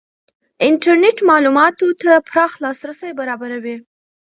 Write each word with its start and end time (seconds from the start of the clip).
انټرنېټ 0.67 1.17
معلوماتو 1.29 1.87
ته 2.01 2.11
پراخ 2.29 2.51
لاسرسی 2.63 3.11
برابروي. 3.19 3.75